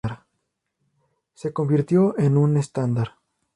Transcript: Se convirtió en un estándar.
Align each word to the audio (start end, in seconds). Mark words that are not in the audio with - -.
Se 1.35 1.53
convirtió 1.53 2.17
en 2.17 2.35
un 2.35 2.57
estándar. 2.57 3.19